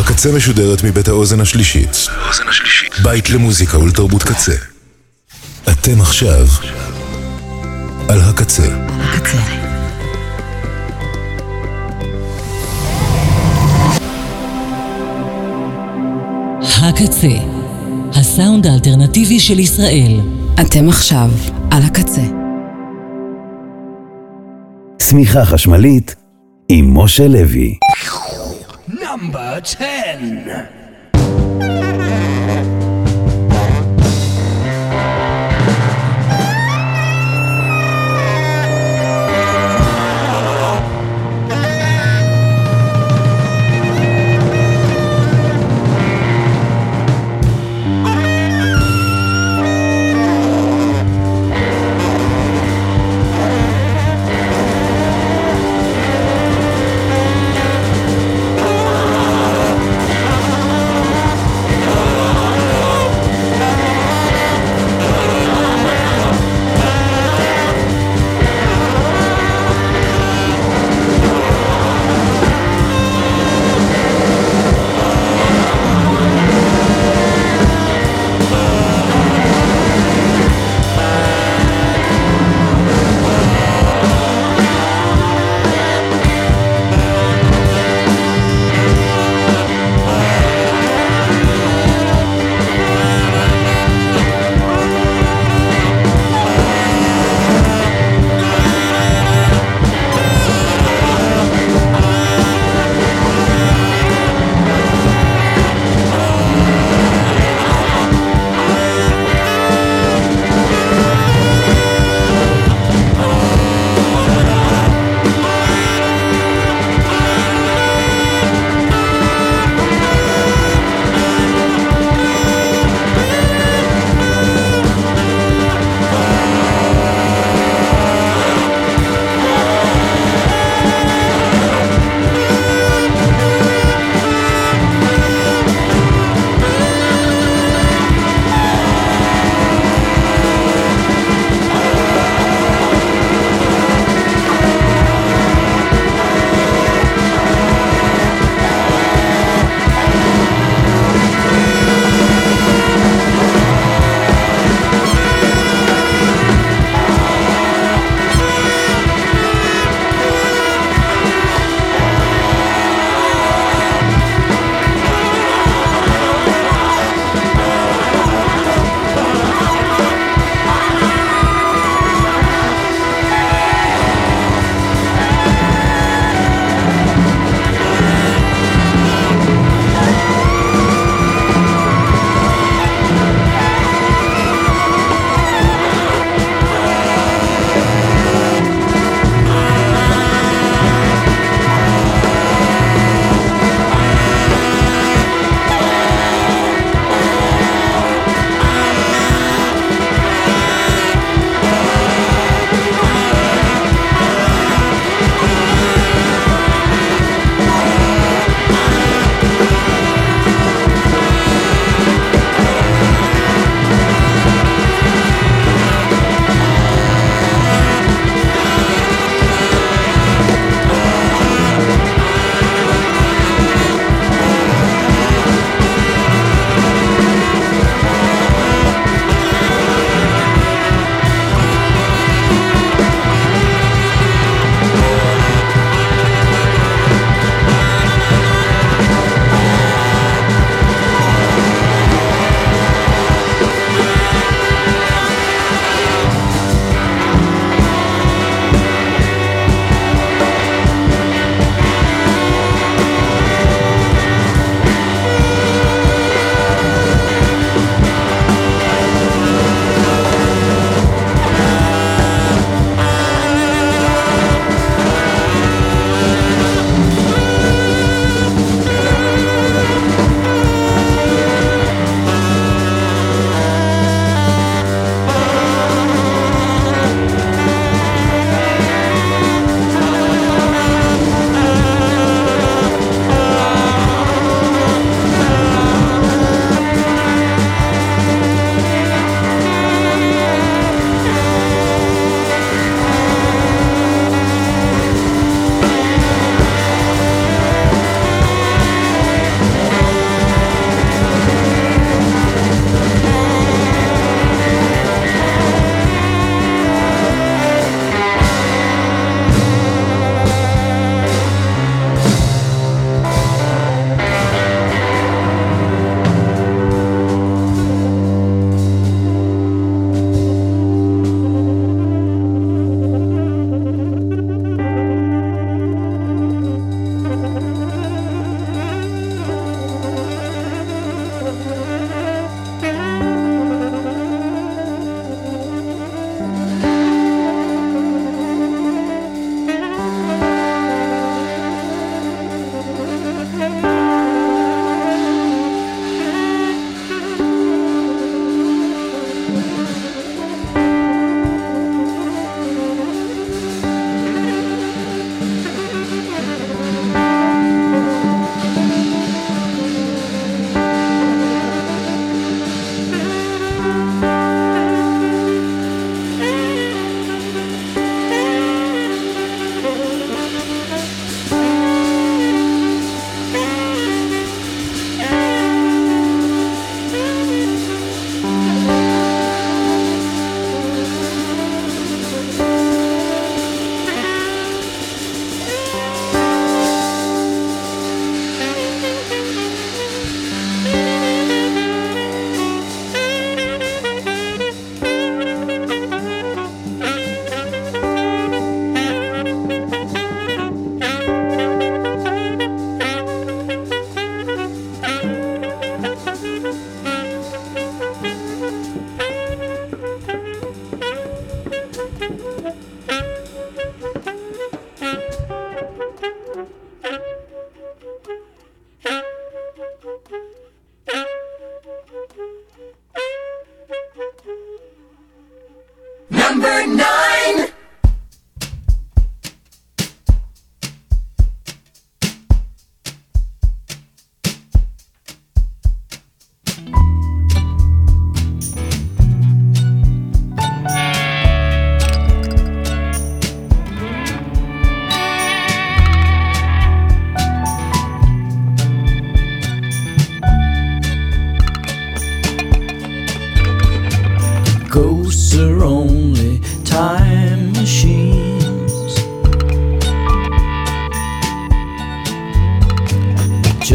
הקצה 0.00 0.32
משודרת 0.32 0.84
מבית 0.84 1.08
האוזן 1.08 1.40
השלישית. 1.40 1.96
בית 3.02 3.30
למוזיקה 3.30 3.78
ולתרבות 3.78 4.22
קצה. 4.22 4.52
אתם 5.62 6.00
עכשיו 6.00 6.46
על 8.08 8.20
הקצה. 8.20 8.66
הקצה. 8.88 9.38
הקצה, 16.82 17.28
הסאונד 18.14 18.66
האלטרנטיבי 18.66 19.40
של 19.40 19.58
ישראל. 19.58 20.20
אתם 20.60 20.88
עכשיו 20.88 21.30
על 21.70 21.82
הקצה. 21.82 22.22
צמיחה 24.98 25.44
חשמלית 25.44 26.14
עם 26.68 26.98
משה 26.98 27.28
לוי. 27.28 27.78
Number 29.10 29.58
10. 29.62 30.77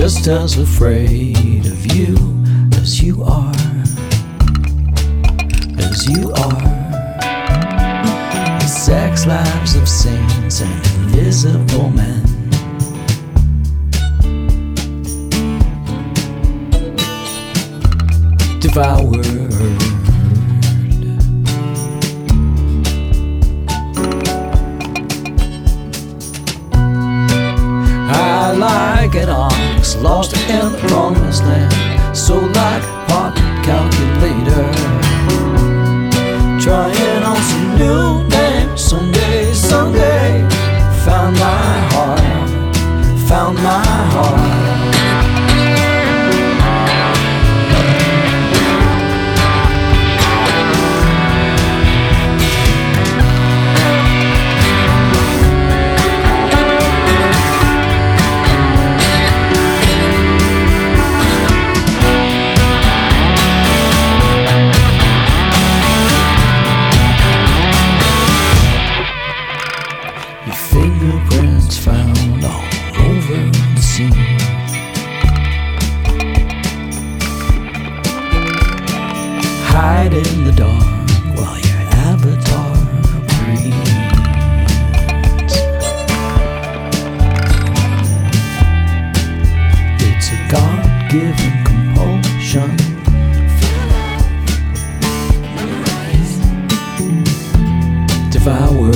Just 0.03 0.27
as 0.27 0.57
afraid 0.57 1.65
of 1.65 1.95
you 1.95 2.17
as 2.73 3.01
you 3.01 3.23
are, 3.23 3.55
as 5.79 6.09
you 6.09 6.29
are. 6.33 6.61
The 8.59 8.67
sex 8.67 9.25
lives 9.25 9.77
of 9.77 9.87
saints 9.87 10.59
and 10.59 10.85
invisible 10.97 11.89
men. 11.89 12.21
Devoured. 18.59 19.42
Lost 30.03 30.35
in 30.49 30.59
the 30.59 30.77
promised 30.79 31.45
land, 31.45 31.72
Devoured. 98.43 98.95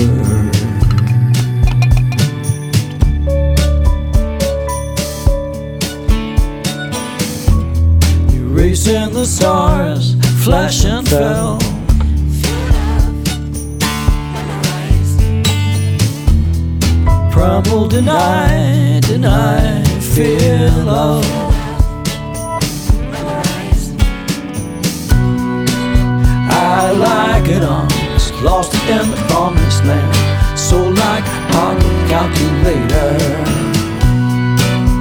Erasing 8.33 9.13
the 9.13 9.25
stars, 9.25 10.15
flash 10.43 10.83
and 10.83 11.07
fell. 11.07 11.59
Primal 17.31 17.87
deny, 17.87 18.99
deny, 18.99 19.81
fear 20.01 20.71
love. 20.83 21.25
I 26.49 26.91
like 26.91 27.47
it 27.47 27.63
on, 27.63 27.87
lost 28.41 28.73
in 28.73 29.09
the 29.09 29.17
promised 29.29 29.83
land. 29.85 30.57
So 30.57 30.77
like 30.83 31.25
pocket 31.51 31.97
calculator. 32.09 33.17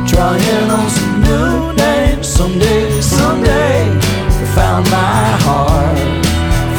Trying 0.07 0.71
on 0.71 0.91
some 0.91 1.23
new 1.23 1.73
names 1.75 2.29
someday, 2.29 3.01
someday. 3.01 3.85
Found 4.55 4.91
my 4.91 5.37
heart, 5.45 5.99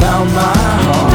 found 0.00 0.28
my 0.34 0.56
heart. 0.84 1.07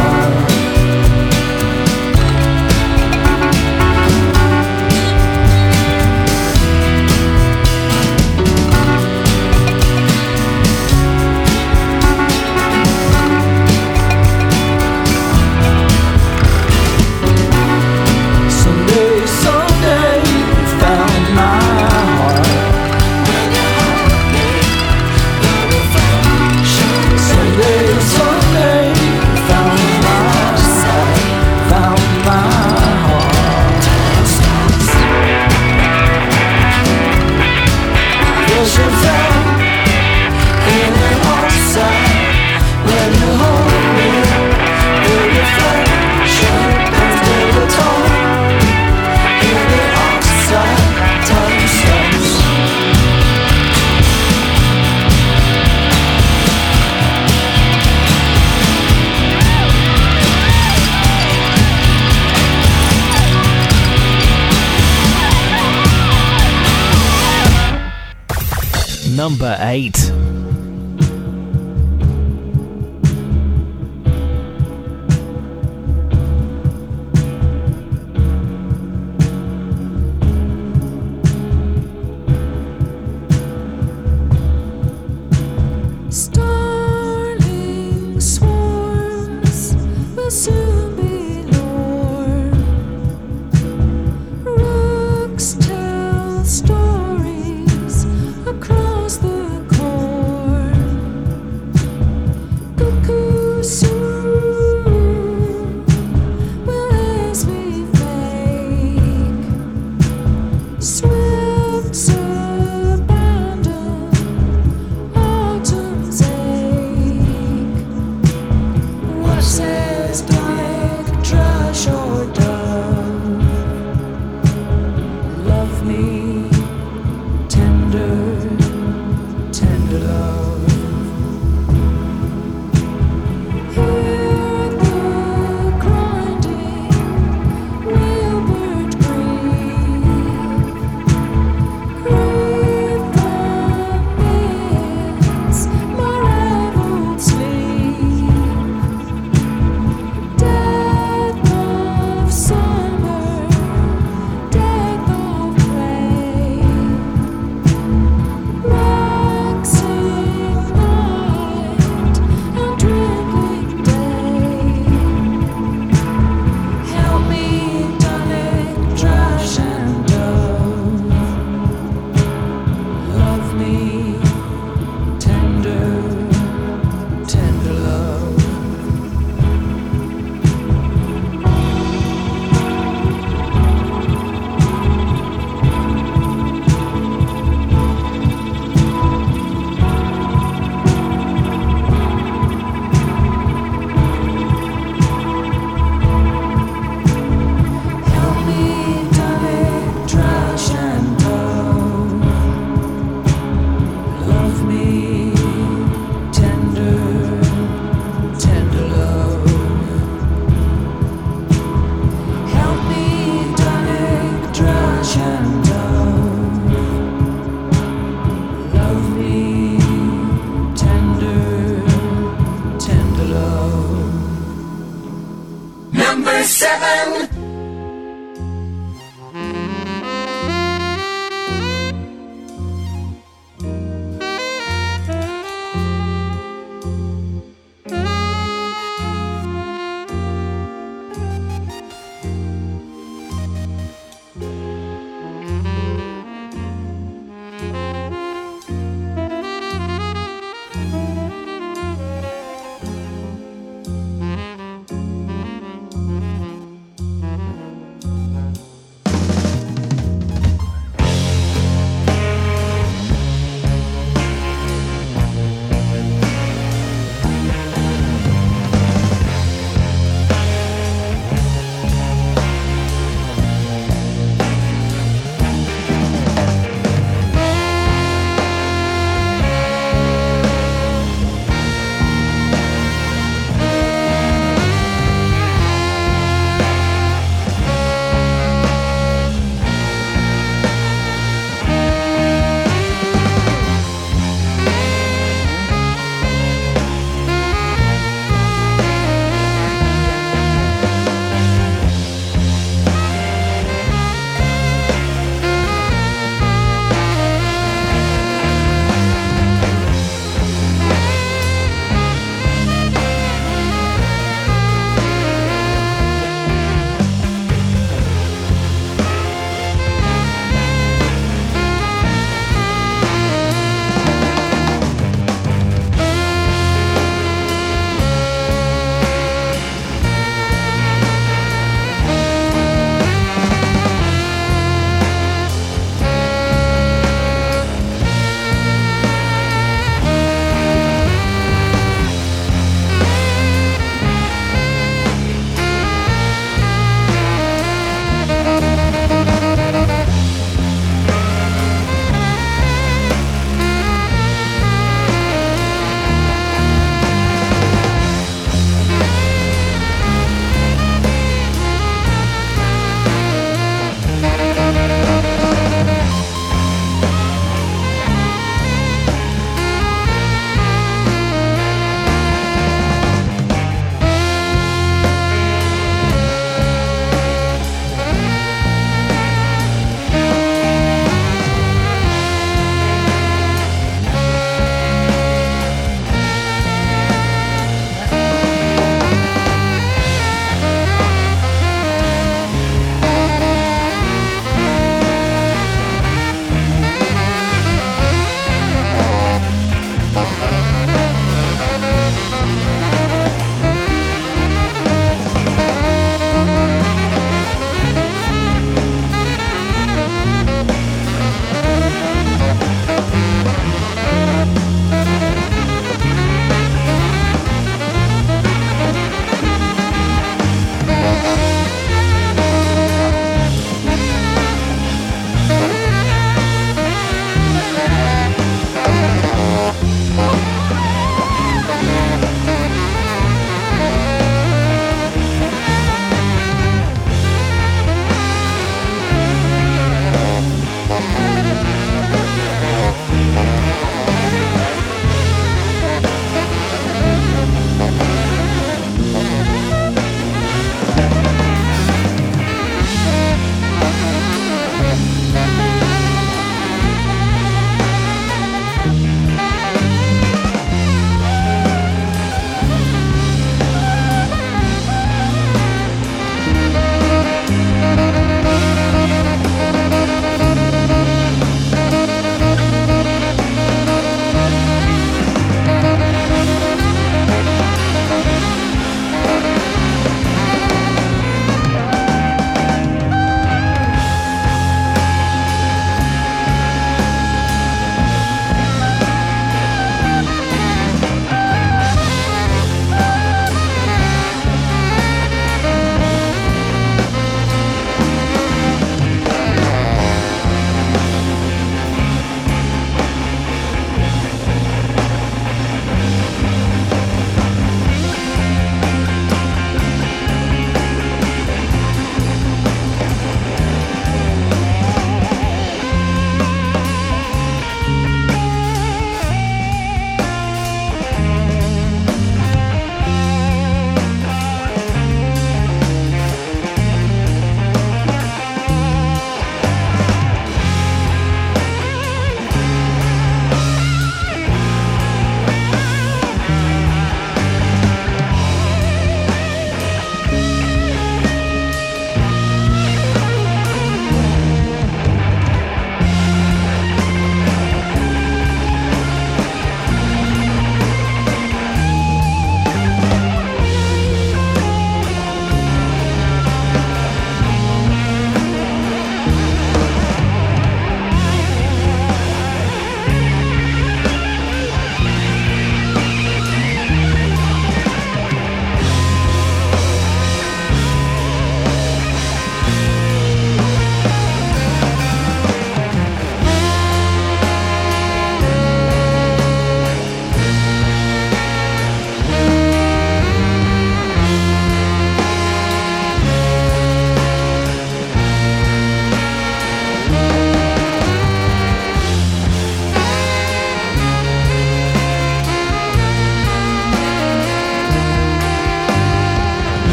Number 69.24 69.56
8. 69.58 70.23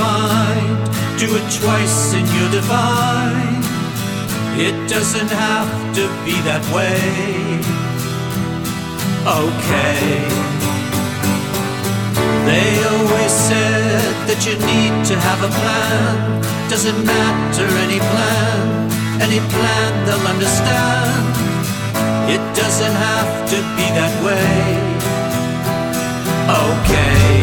confined. 0.00 0.78
Do 1.18 1.26
it 1.36 1.46
twice 1.60 2.14
and 2.14 2.26
you're 2.34 2.50
divine. 2.50 3.60
It 4.56 4.76
doesn't 4.88 5.30
have 5.30 5.70
to 5.96 6.04
be 6.24 6.36
that 6.48 6.64
way. 6.74 7.60
Okay. 9.44 10.24
They 12.48 12.68
always 12.92 13.32
said 13.48 14.12
that 14.28 14.40
you 14.46 14.54
need 14.72 14.94
to 15.10 15.14
have 15.26 15.40
a 15.44 15.52
plan. 15.60 16.40
Doesn't 16.70 17.04
matter 17.04 17.68
any 17.84 18.00
plan, 18.12 18.90
any 19.20 19.40
plan 19.52 19.90
they'll 20.06 20.28
understand. 20.34 21.24
It 22.34 22.42
doesn't 22.56 22.96
have 23.08 23.32
to 23.52 23.58
be 23.76 23.86
that 23.98 24.14
way. 24.24 25.00
Okay. 26.64 27.39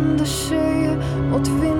Deze 0.00 0.16
de 0.16 0.54
je 0.54 0.96
wat. 1.30 1.79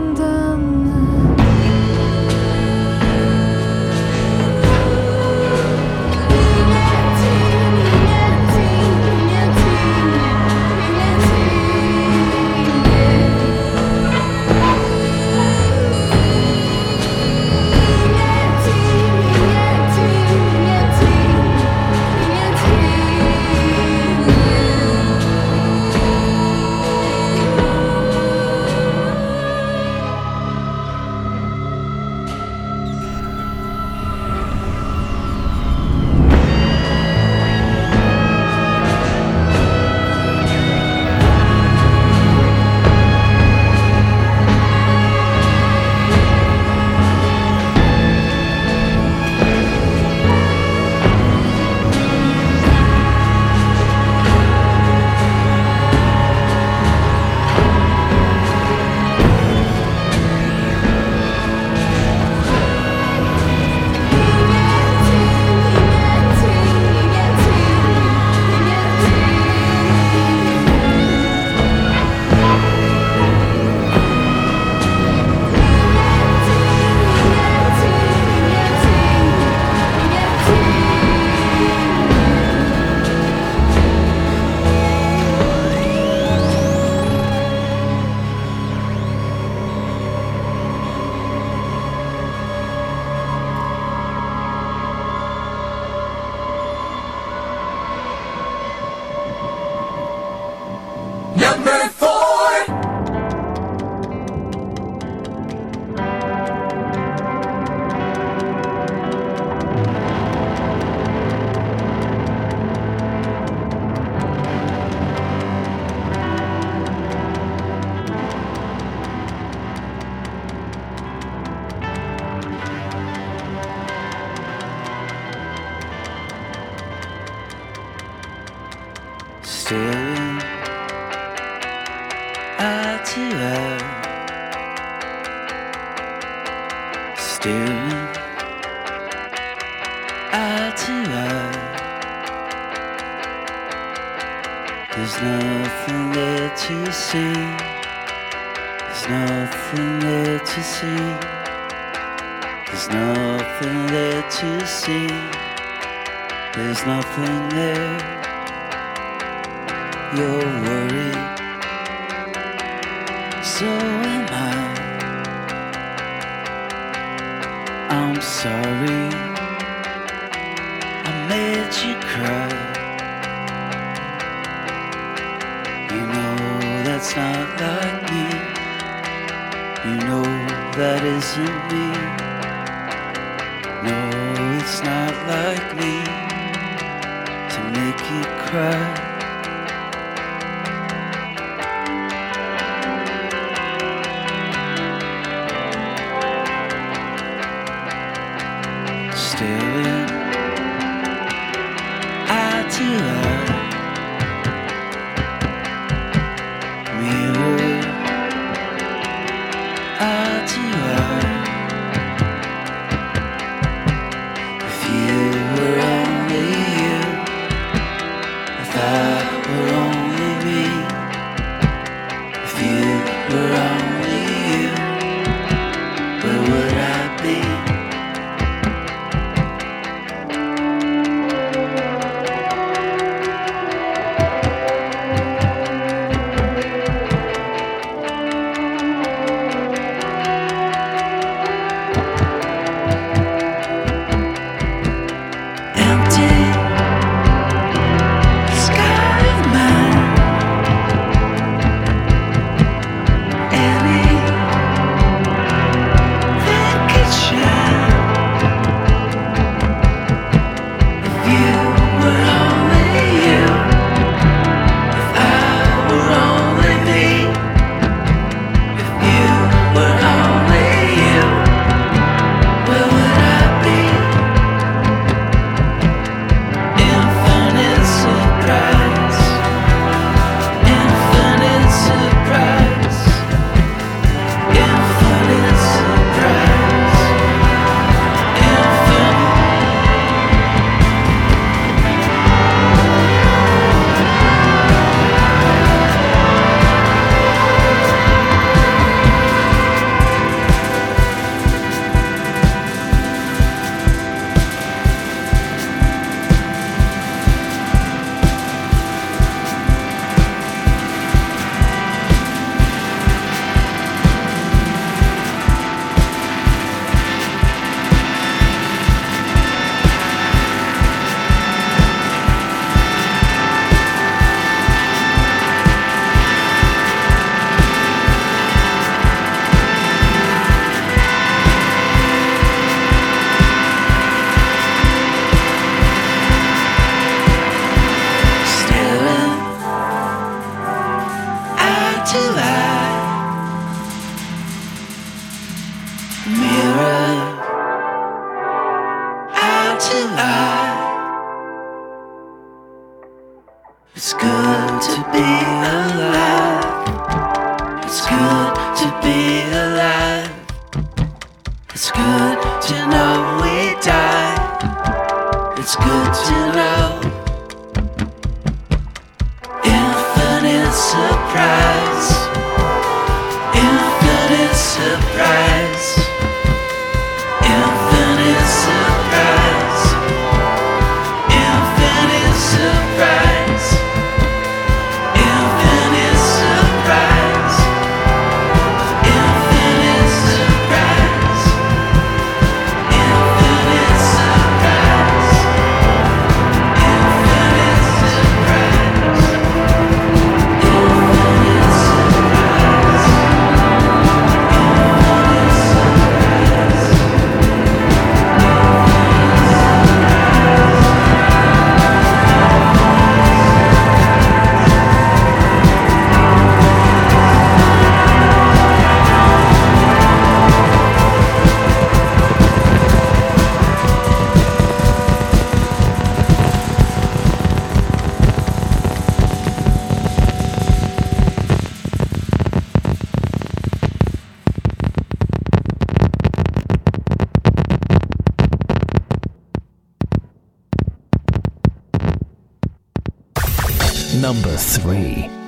number 444.21 444.55
three. 444.55 445.40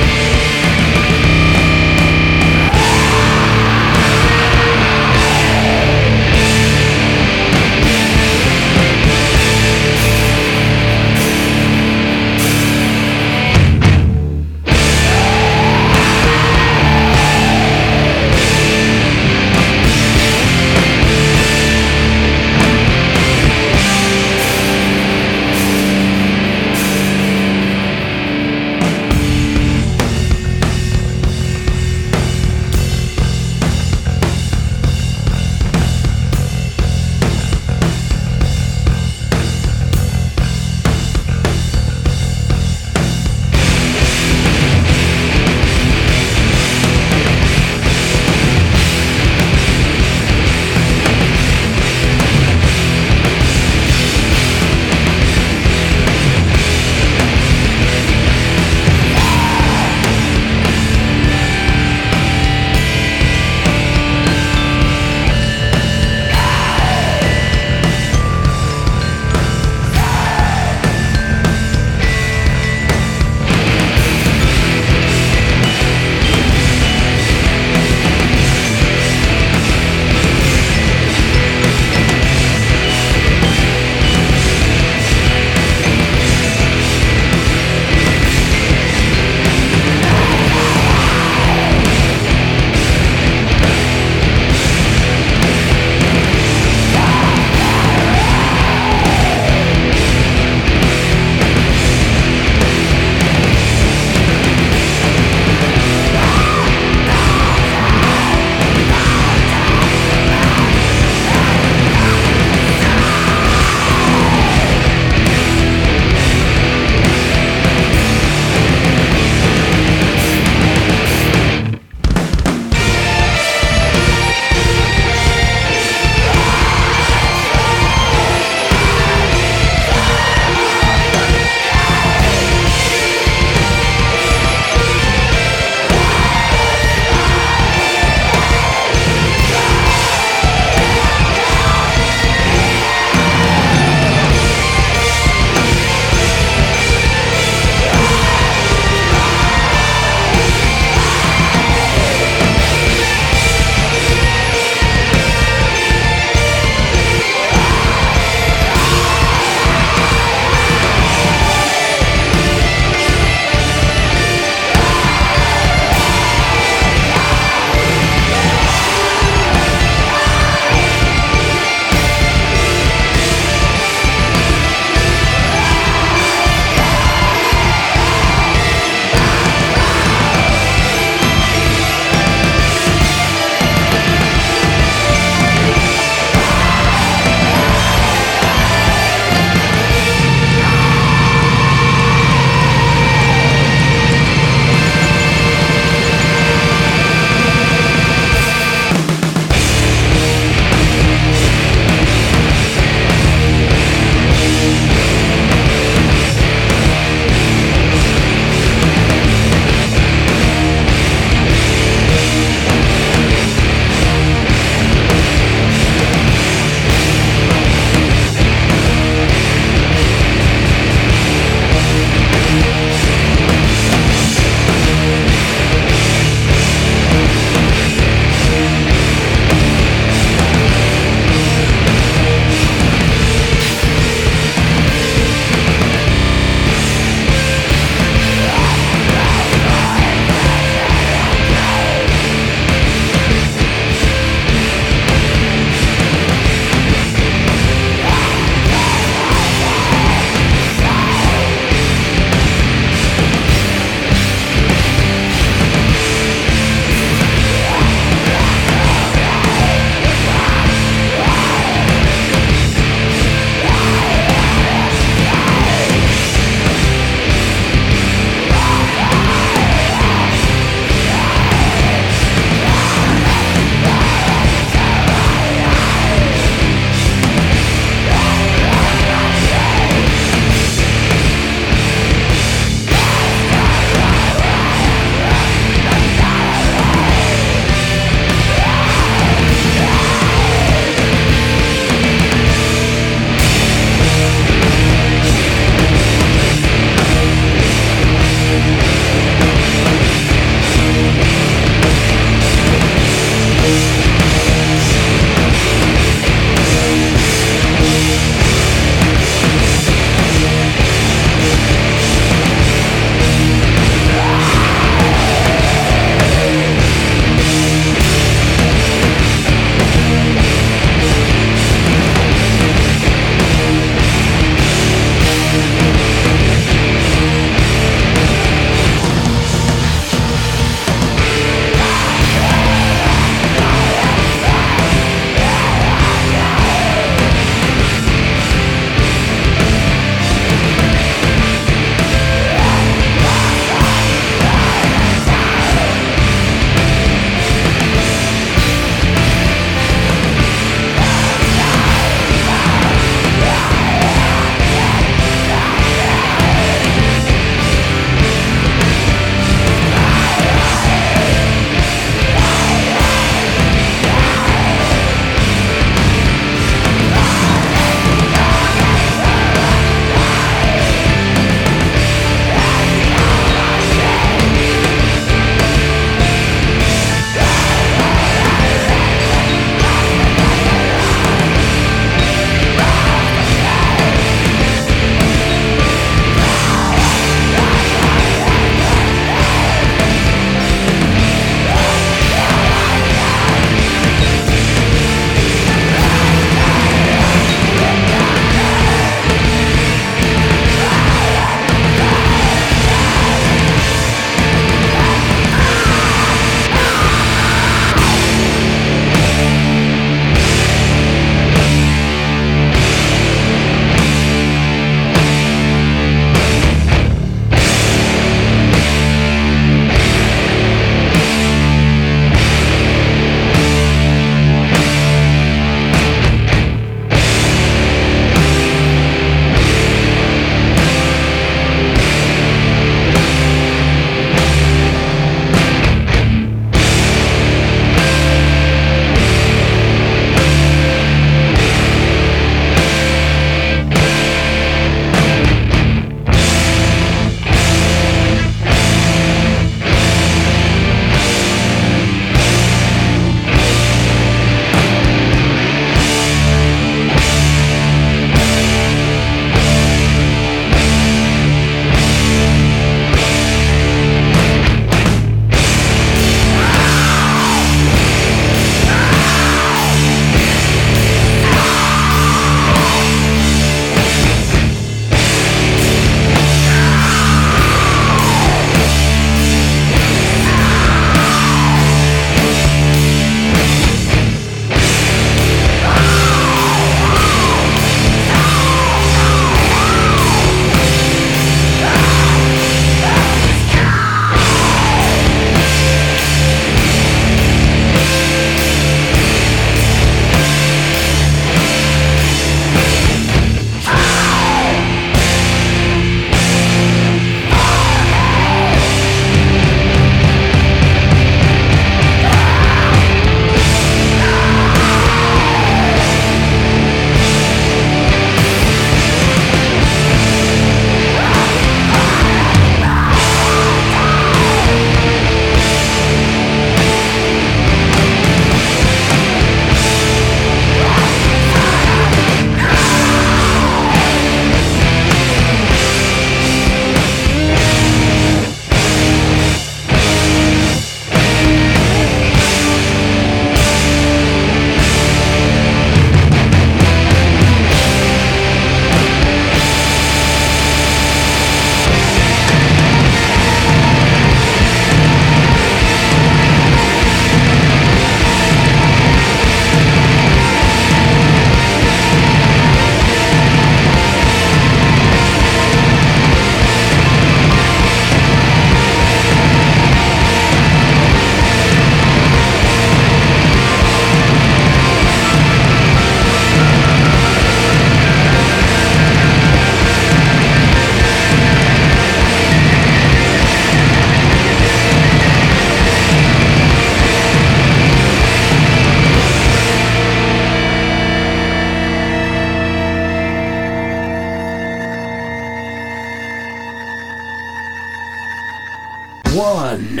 one. 599.34 600.00